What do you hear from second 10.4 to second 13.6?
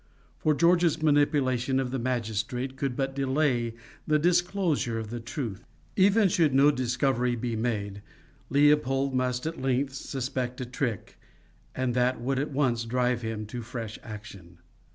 a trick, and that would at once drive him